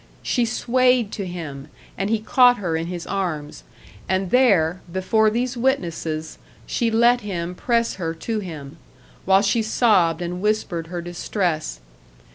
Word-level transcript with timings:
She 0.23 0.45
swayed 0.45 1.11
to 1.11 1.27
him, 1.27 1.67
and 1.95 2.09
he 2.09 2.17
caught 2.19 2.57
her 2.57 2.75
in 2.75 2.87
his 2.87 3.05
arms 3.05 3.63
and 4.09 4.31
there, 4.31 4.81
before 4.91 5.29
these 5.29 5.55
witnesses, 5.55 6.39
she 6.65 6.89
let 6.89 7.21
him 7.21 7.53
press 7.53 7.97
her 8.01 8.15
to 8.15 8.39
him, 8.39 8.77
while 9.25 9.43
she 9.43 9.61
sobbed 9.61 10.23
and 10.23 10.41
whispered 10.41 10.87
her 10.87 11.03
distress. 11.03 11.81